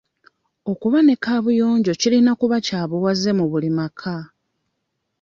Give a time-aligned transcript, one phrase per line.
[0.71, 4.15] Okuba ne kaabuyonjo kirina kuba kya buwaze mu buli maka.